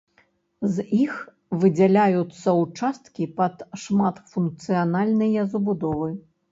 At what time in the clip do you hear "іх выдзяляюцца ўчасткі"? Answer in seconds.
1.01-3.31